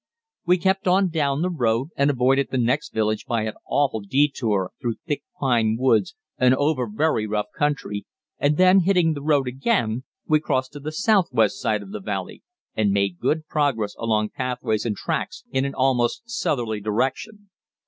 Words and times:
We 0.47 0.57
kept 0.57 0.87
on 0.87 1.09
down 1.09 1.43
the 1.43 1.49
road 1.51 1.89
and 1.95 2.09
avoided 2.09 2.47
the 2.49 2.57
next 2.57 2.91
village 2.91 3.27
by 3.27 3.43
an 3.43 3.53
awful 3.67 3.99
detour 3.99 4.71
through 4.81 4.95
thick 5.05 5.21
pine 5.39 5.77
woods 5.79 6.15
and 6.39 6.55
over 6.55 6.87
very 6.91 7.27
rough 7.27 7.45
country, 7.55 8.07
and 8.39 8.57
then 8.57 8.79
hitting 8.79 9.13
the 9.13 9.21
road 9.21 9.47
again 9.47 10.03
we 10.25 10.39
crossed 10.39 10.73
to 10.73 10.79
the 10.79 10.91
southwest 10.91 11.61
side 11.61 11.83
of 11.83 11.91
the 11.91 11.99
valley 12.01 12.41
and 12.73 12.89
made 12.89 13.19
good 13.19 13.45
progress 13.45 13.93
along 13.99 14.29
pathways 14.29 14.87
and 14.87 14.95
tracks 14.95 15.43
in 15.51 15.65
an 15.65 15.75
almost 15.75 16.23
southerly 16.27 16.79
direction. 16.81 17.51